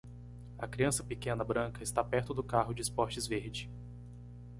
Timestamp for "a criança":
0.57-1.03